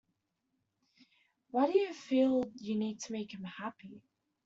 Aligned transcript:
Why 1.51 1.71
do 1.71 1.77
you 1.77 1.93
feel 1.93 2.51
you 2.55 2.73
need 2.75 3.01
to 3.01 3.11
make 3.11 3.33
them 3.33 3.43
happy? 3.43 4.01